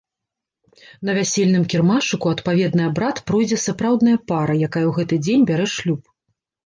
На 1.09 1.13
вясельным 1.17 1.63
кірмашыку 1.73 2.27
адпаведны 2.35 2.83
абрад 2.91 3.21
пройдзе 3.29 3.57
сапраўдная 3.67 4.17
пара, 4.33 4.53
якая 4.67 4.85
ў 4.89 4.93
гэты 5.01 5.15
дзень 5.27 5.47
бярэ 5.51 5.67
шлюб. 5.79 6.01